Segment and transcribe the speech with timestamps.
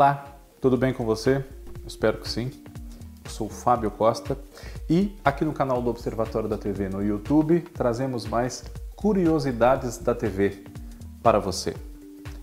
[0.00, 0.24] Olá,
[0.62, 1.44] tudo bem com você?
[1.86, 2.50] Espero que sim.
[3.22, 4.34] Eu sou o Fábio Costa
[4.88, 8.64] e aqui no canal do Observatório da TV no YouTube trazemos mais
[8.96, 10.64] curiosidades da TV
[11.22, 11.76] para você.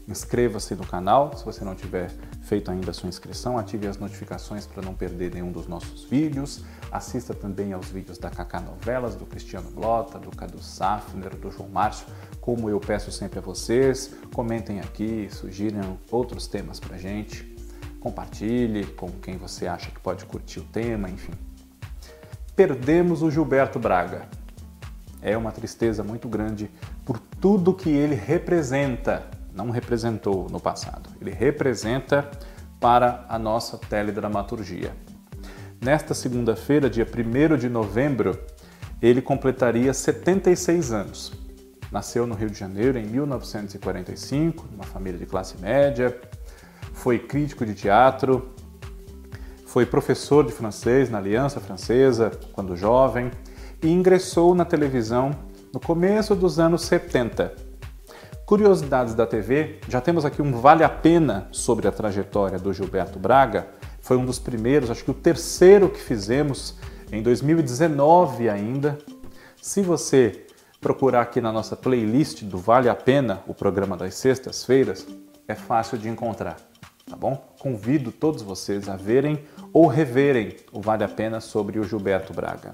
[0.08, 2.10] Inscreva-se no canal se você não tiver
[2.42, 6.64] feito ainda a sua inscrição, ative as notificações para não perder nenhum dos nossos vídeos.
[6.90, 11.68] Assista também aos vídeos da Kaká Novelas, do Cristiano Blota, do Cadu Safner, do João
[11.68, 12.08] Márcio,
[12.40, 14.16] como eu peço sempre a vocês.
[14.34, 17.58] Comentem aqui, sugiram outros temas para gente.
[18.00, 21.34] Compartilhe com quem você acha que pode curtir o tema, enfim.
[22.56, 24.30] Perdemos o Gilberto Braga.
[25.22, 26.72] É uma tristeza muito grande
[27.04, 31.10] por tudo que ele representa não representou no passado.
[31.20, 32.30] Ele representa
[32.80, 34.94] para a nossa teledramaturgia.
[35.84, 38.40] Nesta segunda-feira, dia 1 de novembro,
[39.02, 41.34] ele completaria 76 anos.
[41.92, 46.16] Nasceu no Rio de Janeiro em 1945, numa família de classe média,
[46.94, 48.54] foi crítico de teatro,
[49.66, 53.32] foi professor de francês na Aliança Francesa quando jovem
[53.82, 55.32] e ingressou na televisão
[55.74, 57.67] no começo dos anos 70
[58.48, 63.20] Curiosidades da TV, já temos aqui um Vale a Pena sobre a trajetória do Gilberto
[63.20, 63.68] Braga.
[64.00, 66.76] Foi um dos primeiros, acho que o terceiro que fizemos
[67.12, 68.98] em 2019 ainda.
[69.62, 70.46] Se você
[70.80, 75.06] procurar aqui na nossa playlist do Vale a Pena, o programa das sextas-feiras,
[75.46, 76.56] é fácil de encontrar,
[77.06, 77.54] tá bom?
[77.60, 82.72] Convido todos vocês a verem ou reverem o Vale a Pena sobre o Gilberto Braga.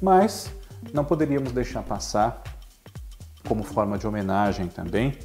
[0.00, 0.48] Mas
[0.92, 2.44] não poderíamos deixar passar
[3.46, 5.18] como forma de homenagem também.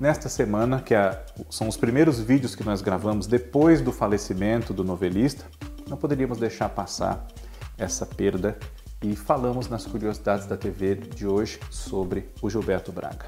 [0.00, 4.84] Nesta semana, que é, são os primeiros vídeos que nós gravamos depois do falecimento do
[4.84, 5.44] novelista,
[5.88, 7.26] não poderíamos deixar passar
[7.78, 8.58] essa perda
[9.02, 13.26] e falamos nas curiosidades da TV de hoje sobre o Gilberto Braga.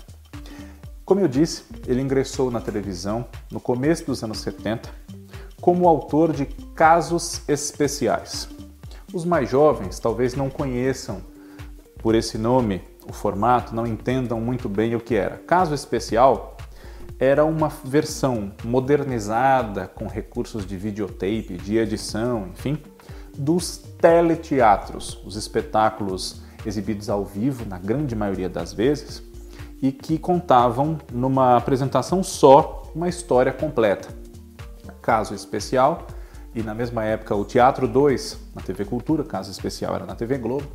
[1.05, 4.91] Como eu disse, ele ingressou na televisão no começo dos anos 70
[5.61, 8.49] como autor de Casos Especiais.
[9.13, 11.23] Os mais jovens talvez não conheçam
[12.03, 15.39] por esse nome o formato, não entendam muito bem o que era.
[15.39, 16.57] Caso especial
[17.19, 22.79] era uma versão modernizada com recursos de videotape, de edição, enfim,
[23.37, 29.23] dos teleteatros, os espetáculos exibidos ao vivo, na grande maioria das vezes,
[29.81, 34.09] e que contavam numa apresentação só uma história completa.
[35.01, 36.07] Caso especial,
[36.55, 40.39] e na mesma época o Teatro 2 na TV Cultura, caso especial era na TV
[40.39, 40.67] Globo,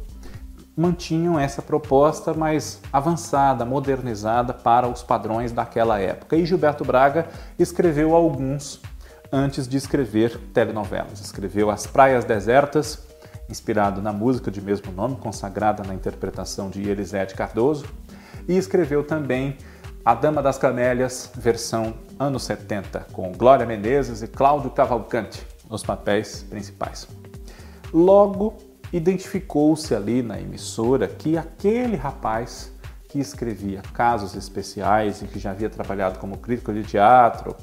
[0.75, 6.35] mantinham essa proposta mais avançada, modernizada para os padrões daquela época.
[6.35, 7.27] E Gilberto Braga
[7.59, 8.81] escreveu alguns
[9.31, 11.19] antes de escrever telenovelas.
[11.19, 12.99] Escreveu As Praias Desertas,
[13.49, 17.85] inspirado na música de mesmo nome, consagrada na interpretação de Elisete Cardoso,
[18.47, 19.57] e escreveu também
[20.03, 26.43] A Dama das Camélias, versão anos 70, com Glória Menezes e Cláudio Cavalcante nos papéis
[26.49, 27.07] principais.
[27.91, 32.71] Logo identificou-se ali na emissora que aquele rapaz
[33.09, 37.55] que escrevia casos especiais e que já havia trabalhado como crítico de teatro,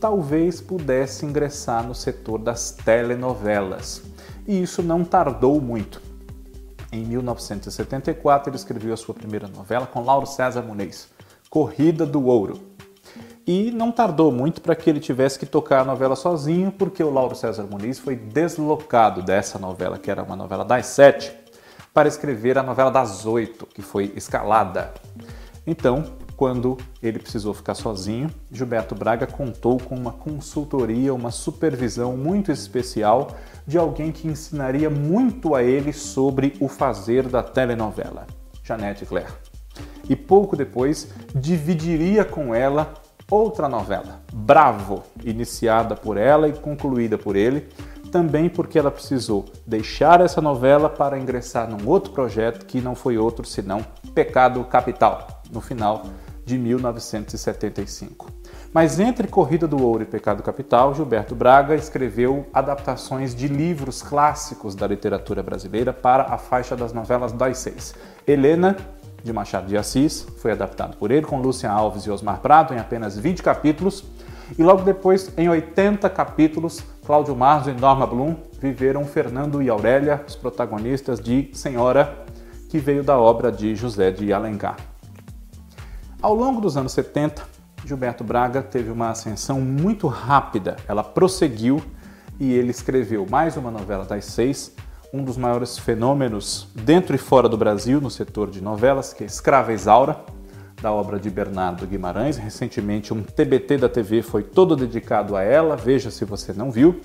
[0.00, 4.02] talvez pudesse ingressar no setor das telenovelas.
[4.46, 6.00] E isso não tardou muito.
[6.90, 11.08] Em 1974, ele escreveu a sua primeira novela com Lauro César Muniz,
[11.50, 12.67] Corrida do Ouro.
[13.48, 17.08] E não tardou muito para que ele tivesse que tocar a novela sozinho, porque o
[17.08, 21.32] Lauro César Muniz foi deslocado dessa novela, que era uma novela das sete,
[21.94, 24.92] para escrever a novela das oito, que foi escalada.
[25.66, 26.04] Então,
[26.36, 33.28] quando ele precisou ficar sozinho, Gilberto Braga contou com uma consultoria, uma supervisão muito especial
[33.66, 38.26] de alguém que ensinaria muito a ele sobre o fazer da telenovela,
[38.62, 39.32] Janete Claire.
[40.06, 42.92] E pouco depois dividiria com ela
[43.30, 47.68] outra novela, Bravo, iniciada por ela e concluída por ele,
[48.10, 53.18] também porque ela precisou deixar essa novela para ingressar num outro projeto que não foi
[53.18, 53.84] outro senão
[54.14, 56.04] Pecado Capital, no final
[56.44, 58.30] de 1975.
[58.72, 64.74] Mas entre Corrida do Ouro e Pecado Capital, Gilberto Braga escreveu adaptações de livros clássicos
[64.74, 67.94] da literatura brasileira para a faixa das novelas das seis.
[68.26, 68.76] Helena
[69.22, 72.78] de Machado de Assis, foi adaptado por ele, com Lúcia Alves e Osmar Prado, em
[72.78, 74.04] apenas 20 capítulos.
[74.58, 80.24] E logo depois, em 80 capítulos, Cláudio Marzo e Norma Blum viveram Fernando e Aurélia,
[80.26, 82.24] os protagonistas de Senhora,
[82.68, 84.76] que veio da obra de José de Alencar.
[86.20, 87.42] Ao longo dos anos 70,
[87.84, 90.76] Gilberto Braga teve uma ascensão muito rápida.
[90.86, 91.82] Ela prosseguiu
[92.38, 94.74] e ele escreveu mais uma novela das seis,
[95.12, 99.26] um dos maiores fenômenos dentro e fora do Brasil no setor de novelas, que é
[99.26, 100.20] Escrava Isaura,
[100.80, 102.36] da obra de Bernardo Guimarães.
[102.36, 107.00] Recentemente, um TBT da TV foi todo dedicado a ela, veja se você não viu.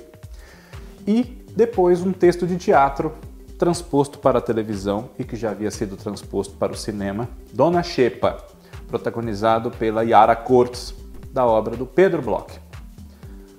[1.08, 3.14] E depois, um texto de teatro
[3.58, 8.38] transposto para a televisão e que já havia sido transposto para o cinema, Dona Xepa,
[8.88, 10.94] protagonizado pela Yara Cortes,
[11.32, 12.60] da obra do Pedro Bloch.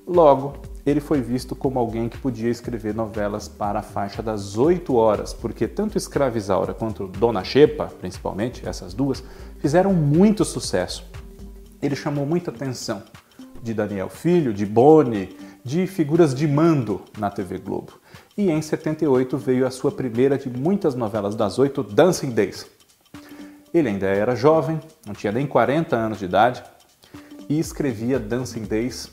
[0.06, 0.54] Logo,
[0.86, 5.32] ele foi visto como alguém que podia escrever novelas para a faixa das 8 horas,
[5.32, 9.22] porque tanto Escravizaura quanto Dona Xepa, principalmente, essas duas,
[9.60, 11.04] fizeram muito sucesso.
[11.80, 13.02] Ele chamou muita atenção
[13.62, 15.34] de Daniel Filho, de Boni,
[15.64, 17.94] de figuras de mando na TV Globo.
[18.36, 22.66] E em 78 veio a sua primeira de muitas novelas das oito, Dancing Days.
[23.72, 26.62] Ele ainda era jovem, não tinha nem 40 anos de idade,
[27.48, 29.10] e escrevia Dancing Days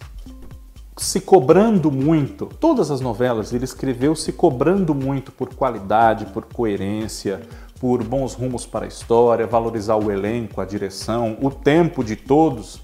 [0.98, 2.46] se cobrando muito.
[2.46, 7.42] Todas as novelas ele escreveu se cobrando muito por qualidade, por coerência,
[7.80, 12.82] por bons rumos para a história, valorizar o elenco, a direção, o tempo de todos.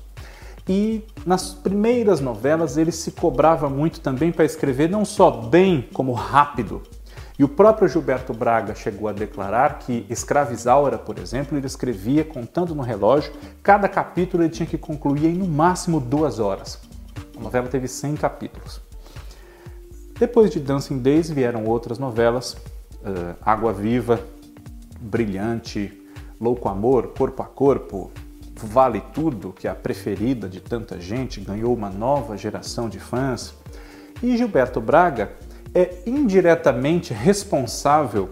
[0.68, 6.12] E nas primeiras novelas ele se cobrava muito também para escrever não só bem, como
[6.13, 6.81] rápido.
[7.39, 12.74] E o próprio Gilberto Braga chegou a declarar que Escravizaura, por exemplo, ele escrevia contando
[12.74, 13.31] no relógio,
[13.62, 16.86] cada capítulo ele tinha que concluir em no máximo duas horas.
[17.37, 18.81] A novela teve 100 capítulos.
[20.19, 24.19] Depois de Dancing Days vieram outras novelas, uh, Água Viva,
[24.99, 26.01] Brilhante,
[26.41, 28.11] Louco Amor, Corpo a Corpo,
[28.55, 33.53] Vale Tudo, que é a preferida de tanta gente, ganhou uma nova geração de fãs.
[34.23, 35.31] E Gilberto Braga
[35.75, 38.31] é indiretamente responsável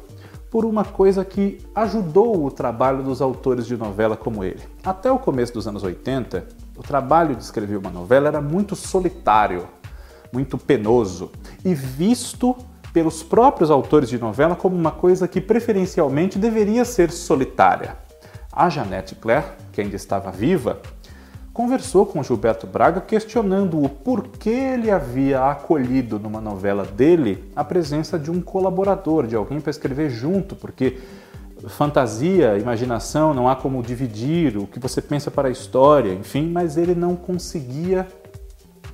[0.49, 4.61] por uma coisa que ajudou o trabalho dos autores de novela como ele.
[4.83, 9.67] Até o começo dos anos 80, o trabalho de escrever uma novela era muito solitário,
[10.31, 11.31] muito penoso
[11.63, 12.55] e visto
[12.91, 17.97] pelos próprios autores de novela como uma coisa que preferencialmente deveria ser solitária.
[18.51, 20.79] A Janete Claire, que ainda estava viva,
[21.53, 28.19] conversou com Gilberto Braga questionando o porquê ele havia acolhido numa novela dele a presença
[28.19, 30.97] de um colaborador, de alguém para escrever junto, porque
[31.67, 36.77] fantasia, imaginação, não há como dividir o que você pensa para a história, enfim, mas
[36.77, 38.07] ele não conseguia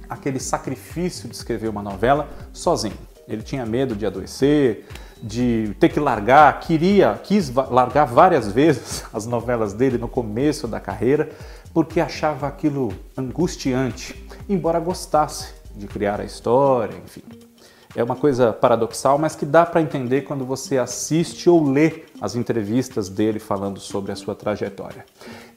[0.09, 2.97] aquele sacrifício de escrever uma novela sozinho.
[3.27, 4.85] Ele tinha medo de adoecer,
[5.21, 10.79] de ter que largar, queria, quis largar várias vezes as novelas dele no começo da
[10.79, 11.29] carreira,
[11.73, 17.21] porque achava aquilo angustiante, embora gostasse de criar a história, enfim.
[17.95, 22.35] É uma coisa paradoxal, mas que dá para entender quando você assiste ou lê as
[22.35, 25.05] entrevistas dele falando sobre a sua trajetória.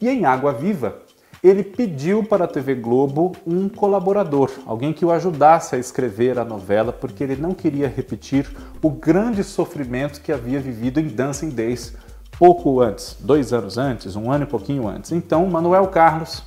[0.01, 0.97] E em Água Viva,
[1.45, 6.45] ele pediu para a TV Globo um colaborador, alguém que o ajudasse a escrever a
[6.45, 8.51] novela, porque ele não queria repetir
[8.83, 11.95] o grande sofrimento que havia vivido em Dancing Days
[12.39, 15.13] pouco antes, dois anos antes, um ano e pouquinho antes.
[15.13, 16.43] Então, Manuel Carlos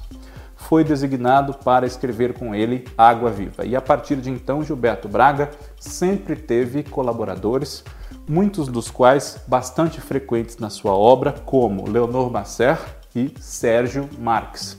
[0.57, 3.65] foi designado para escrever com ele Água Viva.
[3.65, 7.83] E a partir de então, Gilberto Braga sempre teve colaboradores,
[8.27, 12.77] muitos dos quais bastante frequentes na sua obra, como Leonor Masser
[13.15, 14.77] e Sérgio Marques.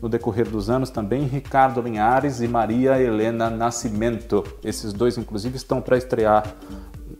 [0.00, 4.44] No decorrer dos anos, também Ricardo Linhares e Maria Helena Nascimento.
[4.62, 6.54] Esses dois, inclusive, estão para estrear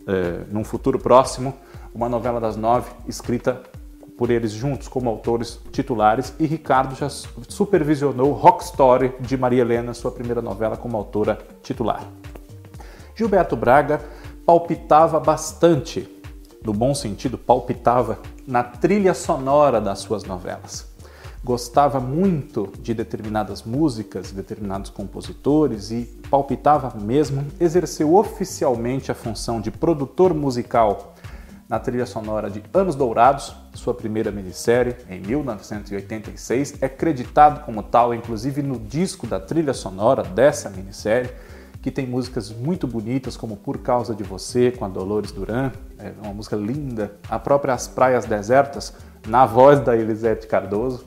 [0.07, 1.55] é, num futuro próximo
[1.95, 3.63] uma novela das nove escrita
[4.17, 9.93] por eles juntos como autores titulares e Ricardo já supervisionou Rock Story de Maria Helena,
[9.93, 12.07] sua primeira novela como autora titular.
[13.15, 14.01] Gilberto Braga
[14.45, 16.09] palpitava bastante,
[16.65, 20.87] no bom sentido, palpitava na trilha sonora das suas novelas.
[21.43, 29.71] Gostava muito de determinadas músicas, determinados compositores e palpitava mesmo, exerceu oficialmente a função de
[29.71, 31.15] produtor musical
[31.69, 36.81] na trilha sonora de Anos Dourados, sua primeira minissérie, em 1986.
[36.81, 41.31] É creditado como tal, inclusive no disco da trilha sonora dessa minissérie,
[41.83, 46.13] que tem músicas muito bonitas, como Por Causa de Você, com a Dolores Duran, é
[46.23, 47.13] uma música linda.
[47.29, 48.93] A própria As Praias Desertas,
[49.27, 51.05] na voz da Elisete Cardoso.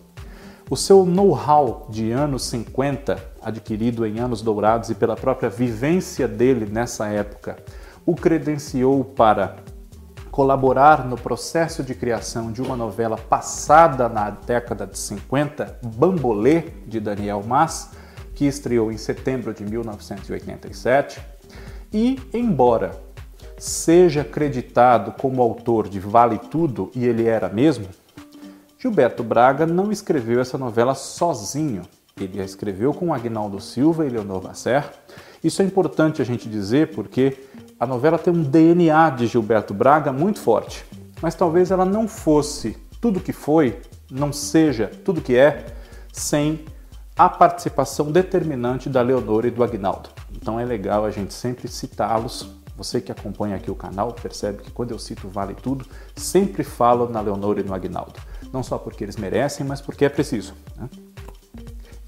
[0.70, 6.68] O seu know-how de anos 50, adquirido em anos dourados e pela própria vivência dele
[6.72, 7.58] nessa época,
[8.06, 9.58] o credenciou para
[10.40, 16.98] colaborar no processo de criação de uma novela passada na década de 50, Bambolê, de
[16.98, 17.92] Daniel Mas,
[18.34, 21.20] que estreou em setembro de 1987.
[21.92, 22.98] E, embora
[23.58, 27.90] seja acreditado como autor de Vale Tudo, e ele era mesmo,
[28.78, 31.82] Gilberto Braga não escreveu essa novela sozinho.
[32.18, 34.90] Ele a escreveu com Agnaldo Silva e Leonor Basser.
[35.44, 37.38] Isso é importante a gente dizer porque
[37.80, 40.86] a novela tem um DNA de Gilberto Braga muito forte,
[41.22, 43.82] mas talvez ela não fosse tudo que foi
[44.12, 45.68] não seja tudo que é
[46.12, 46.66] sem
[47.18, 50.10] a participação determinante da Leonora e do Agnaldo.
[50.34, 52.50] Então é legal a gente sempre citá-los.
[52.78, 57.10] Você que acompanha aqui o canal percebe que quando eu cito Vale Tudo, sempre falo
[57.10, 58.20] na Leonora e no Agnaldo.
[58.54, 60.54] Não só porque eles merecem, mas porque é preciso.
[60.78, 60.90] Né?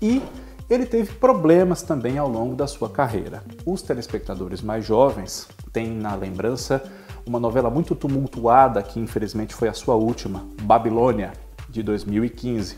[0.01, 0.21] E
[0.69, 3.43] ele teve problemas também ao longo da sua carreira.
[3.65, 6.83] Os telespectadores mais jovens têm na lembrança
[7.25, 11.33] uma novela muito tumultuada que infelizmente foi a sua última, Babilônia,
[11.69, 12.77] de 2015.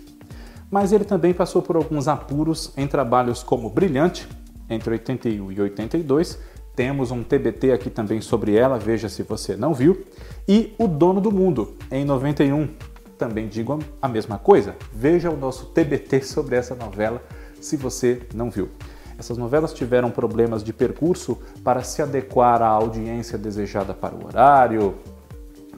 [0.69, 4.27] Mas ele também passou por alguns apuros em trabalhos como Brilhante,
[4.69, 6.39] entre 81 e 82.
[6.75, 10.05] Temos um TBT aqui também sobre ela, veja se você não viu.
[10.47, 12.69] E O Dono do Mundo, em 91.
[13.17, 14.75] Também digo a mesma coisa.
[14.91, 17.21] Veja o nosso TBT sobre essa novela
[17.61, 18.69] se você não viu.
[19.17, 24.95] Essas novelas tiveram problemas de percurso para se adequar à audiência desejada para o horário.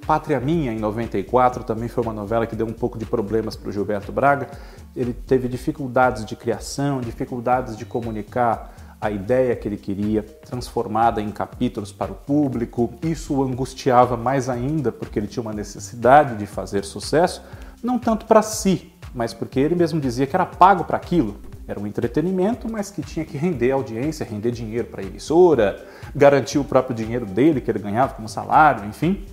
[0.06, 3.70] Pátria Minha, em 94, também foi uma novela que deu um pouco de problemas para
[3.70, 4.50] o Gilberto Braga.
[4.96, 11.30] Ele teve dificuldades de criação, dificuldades de comunicar a ideia que ele queria, transformada em
[11.32, 12.94] capítulos para o público.
[13.04, 17.44] Isso o angustiava mais ainda, porque ele tinha uma necessidade de fazer sucesso,
[17.84, 21.36] não tanto para si, mas porque ele mesmo dizia que era pago para aquilo.
[21.68, 25.84] Era um entretenimento, mas que tinha que render audiência, render dinheiro para a emissora,
[26.16, 29.26] garantir o próprio dinheiro dele que ele ganhava como salário, enfim.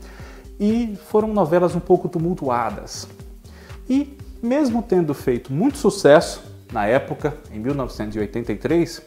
[0.59, 3.07] E foram novelas um pouco tumultuadas.
[3.89, 9.03] E mesmo tendo feito muito sucesso na época, em 1983,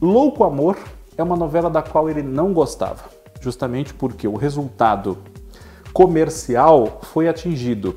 [0.00, 0.78] Louco Amor
[1.16, 3.04] é uma novela da qual ele não gostava,
[3.40, 5.18] justamente porque o resultado
[5.92, 7.96] comercial foi atingido,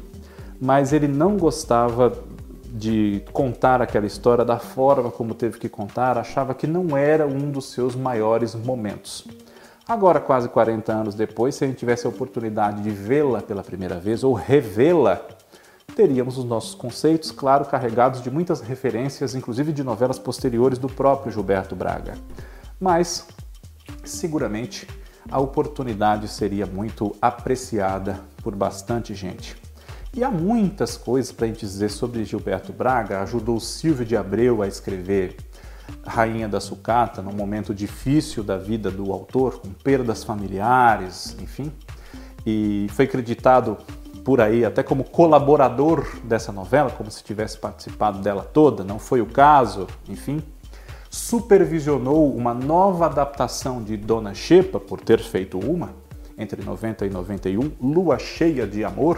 [0.60, 2.12] mas ele não gostava
[2.72, 7.52] de contar aquela história da forma como teve que contar, achava que não era um
[7.52, 9.28] dos seus maiores momentos.
[9.88, 14.00] Agora, quase 40 anos depois, se a gente tivesse a oportunidade de vê-la pela primeira
[14.00, 15.22] vez ou revê-la,
[15.96, 21.32] teríamos os nossos conceitos, claro, carregados de muitas referências, inclusive de novelas posteriores do próprio
[21.32, 22.14] Gilberto Braga.
[22.80, 23.28] Mas,
[24.06, 24.88] seguramente,
[25.30, 29.61] a oportunidade seria muito apreciada por bastante gente.
[30.14, 33.22] E há muitas coisas para a gente dizer sobre Gilberto Braga.
[33.22, 35.38] Ajudou Silvio de Abreu a escrever
[36.06, 41.72] Rainha da Sucata num momento difícil da vida do autor, com perdas familiares, enfim.
[42.46, 43.78] E foi acreditado
[44.26, 48.84] por aí até como colaborador dessa novela, como se tivesse participado dela toda.
[48.84, 50.44] Não foi o caso, enfim.
[51.10, 55.94] Supervisionou uma nova adaptação de Dona Xepa, por ter feito uma,
[56.38, 59.18] entre 90 e 91, Lua Cheia de Amor,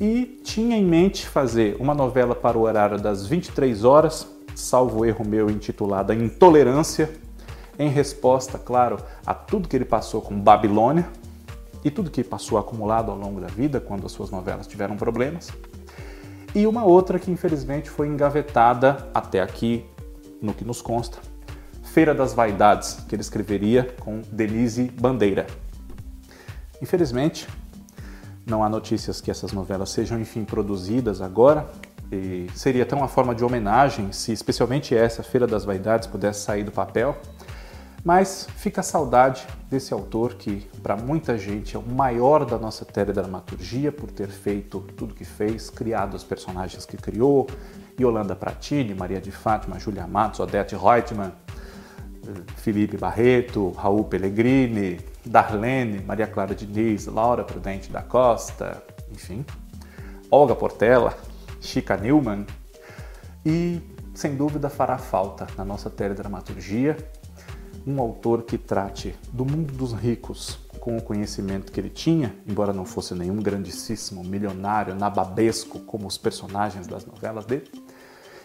[0.00, 5.24] e tinha em mente fazer uma novela para o horário das 23 horas, salvo erro
[5.24, 7.10] meu, intitulada Intolerância,
[7.78, 11.08] em resposta, claro, a tudo que ele passou com Babilônia
[11.84, 15.50] e tudo que passou acumulado ao longo da vida, quando as suas novelas tiveram problemas.
[16.54, 19.84] E uma outra que infelizmente foi engavetada até aqui,
[20.40, 21.18] no que nos consta,
[21.82, 25.46] Feira das Vaidades, que ele escreveria com Denise Bandeira.
[26.80, 27.48] Infelizmente,
[28.48, 31.68] não há notícias que essas novelas sejam, enfim, produzidas agora.
[32.10, 36.64] E seria até uma forma de homenagem se, especialmente essa, Feira das Vaidades, pudesse sair
[36.64, 37.16] do papel.
[38.02, 42.84] Mas fica a saudade desse autor que, para muita gente, é o maior da nossa
[42.84, 47.46] teledramaturgia por ter feito tudo que fez, criado os personagens que criou,
[48.00, 51.32] Yolanda Pratini, Maria de Fátima, Julia Matos, Odete Reutemann,
[52.56, 54.98] Felipe Barreto, Raul Pellegrini,
[55.28, 58.82] Darlene, Maria Clara Diniz, Laura Prudente da Costa,
[59.12, 59.44] enfim,
[60.30, 61.16] Olga Portela,
[61.60, 62.46] Chica Newman
[63.44, 63.80] e,
[64.14, 66.96] sem dúvida, fará falta na nossa teledramaturgia
[67.86, 72.72] um autor que trate do mundo dos ricos com o conhecimento que ele tinha, embora
[72.72, 77.70] não fosse nenhum grandíssimo milionário nababesco como os personagens das novelas dele,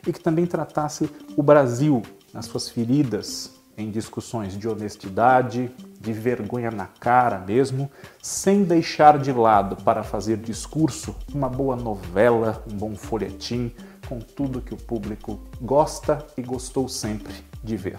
[0.06, 2.02] e que também tratasse o Brasil
[2.34, 5.72] nas suas feridas em discussões de honestidade,
[6.04, 7.90] de vergonha na cara mesmo,
[8.22, 13.74] sem deixar de lado para fazer discurso uma boa novela, um bom folhetim,
[14.08, 17.34] com tudo que o público gosta e gostou sempre
[17.64, 17.98] de ver.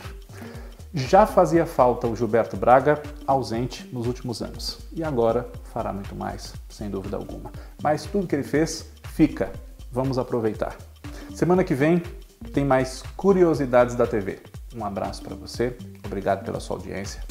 [0.93, 6.55] Já fazia falta o Gilberto Braga ausente nos últimos anos e agora fará muito mais,
[6.69, 7.51] sem dúvida alguma.
[7.83, 9.51] Mas tudo que ele fez fica.
[9.91, 10.77] Vamos aproveitar.
[11.35, 12.03] Semana que vem
[12.53, 14.41] tem mais curiosidades da TV.
[14.77, 17.23] Um abraço para você, obrigado pela sua audiência.